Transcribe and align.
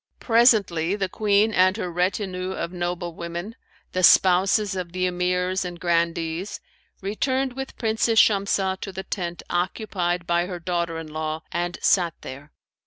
Presently 0.19 0.95
the 0.95 1.07
Queen 1.07 1.53
and 1.53 1.77
her 1.77 1.91
retinue 1.91 2.53
of 2.53 2.71
noble 2.71 3.13
women, 3.13 3.55
the 3.91 4.01
spouses 4.01 4.75
of 4.75 4.93
the 4.93 5.05
Emirs 5.05 5.63
and 5.63 5.79
Grandees, 5.79 6.59
returned 7.03 7.53
with 7.53 7.77
Princess 7.77 8.17
Shamsah 8.19 8.79
to 8.81 8.91
the 8.91 9.03
tent 9.03 9.43
occupied 9.51 10.25
by 10.25 10.47
her 10.47 10.57
daughter 10.59 10.97
in 10.97 11.09
law 11.13 11.43
and 11.51 11.77
sat 11.83 12.15
there. 12.21 12.51